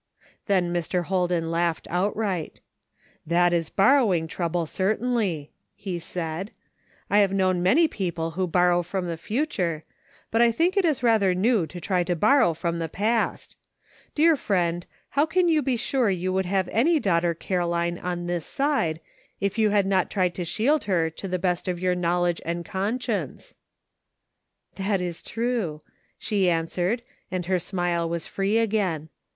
[0.47, 1.03] Then Mr.
[1.03, 2.59] Holden laughed outright.
[3.23, 6.49] "That is borrowing trouble, certainly," he said.
[7.07, 9.83] "I have known many ])eople to borrow from the future,
[10.31, 13.57] but I think it is rather new to try to bor^ ow from the past.
[14.15, 18.25] Dear friend, how can you be sure you would have any daughter Caro line on
[18.25, 19.01] this side
[19.39, 22.65] if you had not tried to shield her to the best of your knowledge and
[22.65, 23.53] conscience?"
[24.73, 24.91] *'60 YOU WANT TO GO HOME?''
[25.29, 25.81] 163" That is true,"
[26.17, 29.09] she answered, and her smile was free again.